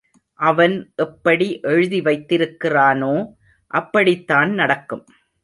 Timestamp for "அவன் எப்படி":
0.39-1.59